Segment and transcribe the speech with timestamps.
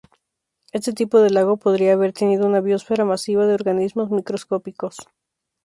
[0.71, 4.95] Este tipo de lago podría haber tenido una biosfera masiva de organismos microscópicos.